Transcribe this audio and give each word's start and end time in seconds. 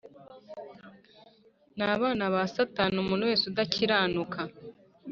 n 1.77 1.79
abana 1.95 2.23
ba 2.33 2.41
Satani 2.53 2.97
Umuntu 3.03 3.27
wese 3.29 3.43
udakiranuka 3.51 4.39